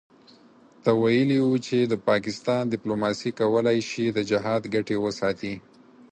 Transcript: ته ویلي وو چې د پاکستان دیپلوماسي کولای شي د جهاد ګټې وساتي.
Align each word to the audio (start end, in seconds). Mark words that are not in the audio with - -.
ته 0.83 0.89
ویلي 1.01 1.37
وو 1.41 1.55
چې 1.67 1.77
د 1.83 1.93
پاکستان 2.09 2.63
دیپلوماسي 2.67 3.31
کولای 3.39 3.79
شي 3.89 4.05
د 4.11 4.19
جهاد 4.31 4.61
ګټې 4.73 4.97
وساتي. 5.05 5.53